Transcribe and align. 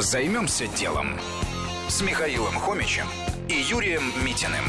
Займемся 0.00 0.66
делом 0.66 1.20
с 1.86 2.00
Михаилом 2.00 2.54
Хомичем 2.54 3.04
и 3.50 3.52
Юрием 3.52 4.04
Митиным. 4.24 4.64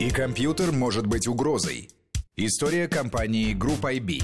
И 0.00 0.08
компьютер 0.08 0.72
может 0.72 1.06
быть 1.06 1.28
угрозой. 1.28 1.90
История 2.34 2.88
компании 2.88 3.54
Group 3.54 3.82
IB. 3.82 4.22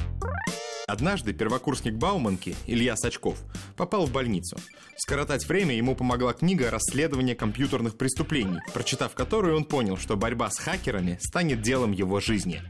Однажды 0.86 1.34
первокурсник 1.34 1.92
Бауманки, 1.92 2.56
Илья 2.66 2.96
Сачков, 2.96 3.38
попал 3.76 4.06
в 4.06 4.12
больницу. 4.12 4.56
Скоротать 4.96 5.46
время 5.46 5.76
ему 5.76 5.94
помогла 5.94 6.32
книга 6.32 6.70
«Расследование 6.70 7.34
компьютерных 7.34 7.98
преступлений», 7.98 8.60
прочитав 8.72 9.12
которую 9.12 9.58
он 9.58 9.66
понял, 9.66 9.98
что 9.98 10.16
борьба 10.16 10.50
с 10.50 10.58
хакерами 10.58 11.18
станет 11.20 11.60
делом 11.60 11.92
его 11.92 12.18
жизни. 12.18 12.62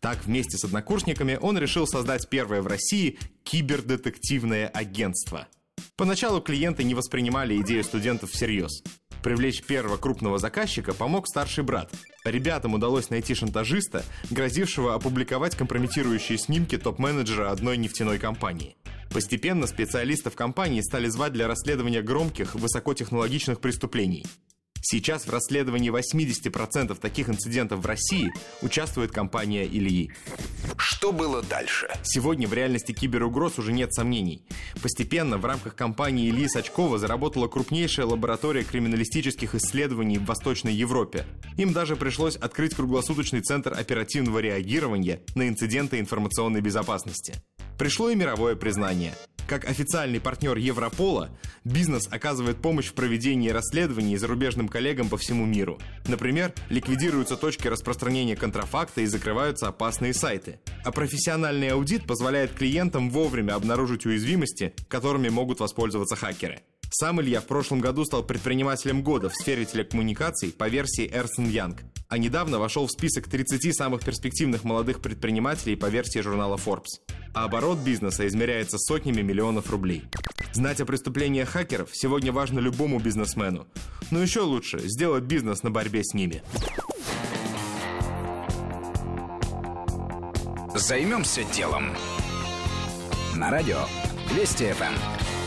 Так, 0.00 0.26
вместе 0.26 0.58
с 0.58 0.64
однокурсниками 0.64 1.38
он 1.40 1.56
решил 1.56 1.86
создать 1.86 2.28
первое 2.28 2.60
в 2.60 2.66
России 2.66 3.18
кибердетективное 3.44 4.68
агентство. 4.68 5.48
Поначалу 5.96 6.40
клиенты 6.40 6.84
не 6.84 6.94
воспринимали 6.94 7.60
идею 7.60 7.84
студентов 7.84 8.30
всерьез. 8.30 8.82
Привлечь 9.22 9.62
первого 9.62 9.96
крупного 9.96 10.38
заказчика 10.38 10.94
помог 10.94 11.26
старший 11.26 11.64
брат. 11.64 11.90
Ребятам 12.24 12.74
удалось 12.74 13.10
найти 13.10 13.34
шантажиста, 13.34 14.04
грозившего 14.30 14.94
опубликовать 14.94 15.56
компрометирующие 15.56 16.38
снимки 16.38 16.78
топ-менеджера 16.78 17.50
одной 17.50 17.76
нефтяной 17.76 18.18
компании. 18.18 18.76
Постепенно 19.10 19.66
специалистов 19.66 20.34
компании 20.36 20.80
стали 20.82 21.08
звать 21.08 21.32
для 21.32 21.48
расследования 21.48 22.02
громких, 22.02 22.54
высокотехнологичных 22.54 23.60
преступлений. 23.60 24.24
Сейчас 24.90 25.26
в 25.26 25.30
расследовании 25.30 25.92
80% 25.92 26.98
таких 26.98 27.28
инцидентов 27.28 27.80
в 27.80 27.86
России 27.86 28.32
участвует 28.62 29.12
компания 29.12 29.66
Ильи. 29.66 30.10
Что 30.78 31.12
было 31.12 31.42
дальше? 31.42 31.90
Сегодня 32.02 32.48
в 32.48 32.54
реальности 32.54 32.92
киберугроз 32.92 33.58
уже 33.58 33.74
нет 33.74 33.92
сомнений. 33.92 34.40
Постепенно 34.80 35.36
в 35.36 35.44
рамках 35.44 35.74
компании 35.74 36.30
Ильи 36.30 36.48
Сачкова 36.48 36.96
заработала 36.96 37.48
крупнейшая 37.48 38.06
лаборатория 38.06 38.64
криминалистических 38.64 39.54
исследований 39.56 40.16
в 40.16 40.24
Восточной 40.24 40.72
Европе. 40.72 41.26
Им 41.58 41.74
даже 41.74 41.94
пришлось 41.94 42.36
открыть 42.36 42.74
круглосуточный 42.74 43.42
центр 43.42 43.74
оперативного 43.78 44.38
реагирования 44.38 45.20
на 45.34 45.48
инциденты 45.48 46.00
информационной 46.00 46.62
безопасности. 46.62 47.34
Пришло 47.76 48.08
и 48.08 48.16
мировое 48.16 48.56
признание. 48.56 49.12
Как 49.48 49.64
официальный 49.64 50.20
партнер 50.20 50.58
Европола, 50.58 51.30
бизнес 51.68 52.08
оказывает 52.10 52.60
помощь 52.60 52.86
в 52.86 52.94
проведении 52.94 53.50
расследований 53.50 54.16
зарубежным 54.16 54.68
коллегам 54.68 55.08
по 55.08 55.16
всему 55.16 55.46
миру. 55.46 55.78
Например, 56.06 56.52
ликвидируются 56.68 57.36
точки 57.36 57.68
распространения 57.68 58.36
контрафакта 58.36 59.02
и 59.02 59.06
закрываются 59.06 59.68
опасные 59.68 60.14
сайты. 60.14 60.60
А 60.84 60.92
профессиональный 60.92 61.68
аудит 61.68 62.06
позволяет 62.06 62.52
клиентам 62.52 63.10
вовремя 63.10 63.54
обнаружить 63.54 64.06
уязвимости, 64.06 64.74
которыми 64.88 65.28
могут 65.28 65.60
воспользоваться 65.60 66.16
хакеры. 66.16 66.60
Сам 66.90 67.20
Илья 67.20 67.40
в 67.42 67.46
прошлом 67.46 67.80
году 67.80 68.04
стал 68.06 68.22
предпринимателем 68.22 69.02
года 69.02 69.28
в 69.28 69.34
сфере 69.34 69.66
телекоммуникаций 69.66 70.52
по 70.52 70.68
версии 70.68 71.06
Эрсен 71.12 71.48
Янг, 71.48 71.82
а 72.08 72.16
недавно 72.16 72.58
вошел 72.58 72.86
в 72.86 72.90
список 72.90 73.28
30 73.28 73.76
самых 73.76 74.02
перспективных 74.02 74.64
молодых 74.64 75.00
предпринимателей 75.02 75.76
по 75.76 75.86
версии 75.86 76.20
журнала 76.20 76.56
Forbes. 76.56 77.00
А 77.34 77.44
оборот 77.44 77.78
бизнеса 77.80 78.26
измеряется 78.26 78.78
сотнями 78.78 79.20
миллионов 79.20 79.70
рублей. 79.70 80.04
Знать 80.52 80.80
о 80.80 80.86
преступлениях 80.86 81.50
хакеров 81.50 81.90
сегодня 81.92 82.32
важно 82.32 82.58
любому 82.58 82.98
бизнесмену. 82.98 83.66
Но 84.10 84.20
еще 84.20 84.40
лучше 84.40 84.80
сделать 84.88 85.24
бизнес 85.24 85.62
на 85.62 85.70
борьбе 85.70 86.02
с 86.02 86.14
ними. 86.14 86.42
Займемся 90.74 91.42
делом. 91.44 91.88
На 93.34 93.50
радио 93.50 93.78
Вести 94.34 94.72
ФМ. 94.72 95.37